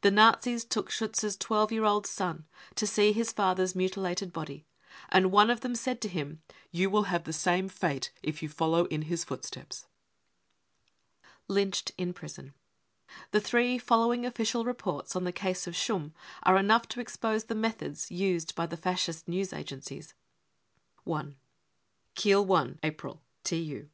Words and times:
The 0.00 0.10
Nazis 0.10 0.64
took 0.64 0.90
Schiitz's 0.90 1.36
twelve 1.36 1.70
year 1.70 1.84
old 1.84 2.04
son 2.04 2.44
to 2.74 2.88
see 2.88 3.12
his 3.12 3.30
father's 3.30 3.76
mutilated 3.76 4.32
body, 4.32 4.66
and 5.10 5.30
one 5.30 5.48
of 5.48 5.60
them 5.60 5.76
said 5.76 6.00
to 6.00 6.08
him:" 6.08 6.42
You 6.72 6.90
will 6.90 7.04
have^the 7.04 7.32
same 7.32 7.68
fate 7.68 8.10
if 8.20 8.42
you 8.42 8.48
follow 8.48 8.86
in 8.86 9.02
his 9.02 9.22
footsteps." 9.22 9.86
Lynched 11.46 11.92
in 11.96 12.12
Prison. 12.12 12.52
The 13.30 13.38
three 13.40 13.78
following 13.78 14.26
official 14.26 14.64
reports 14.64 15.14
on 15.14 15.22
the 15.22 15.30
case 15.30 15.68
of 15.68 15.76
Schumm 15.76 16.14
are 16.42 16.56
enough 16.58 16.88
to 16.88 17.00
expose 17.00 17.44
the 17.44 17.54
methods 17.54 18.10
used 18.10 18.56
by 18.56 18.66
the 18.66 18.76
Fascist 18.76 19.28
news 19.28 19.52
agencies: 19.52 20.14
I" 21.08 21.26
Kiel, 22.16 22.52
i 22.54 22.74
April 22.82 23.22
(TU.) 23.44 23.88